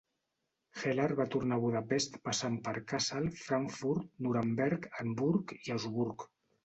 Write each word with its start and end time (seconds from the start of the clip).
Heller 0.77 1.09
va 1.19 1.27
tornar 1.35 1.59
a 1.59 1.61
Budapest 1.65 2.17
passant 2.29 2.57
per 2.69 2.73
Kassel, 2.93 3.29
Frankfurt, 3.43 4.09
Nuremberg, 4.29 4.89
Hamburg 5.03 5.55
i 5.61 5.77
Augsburg. 5.77 6.27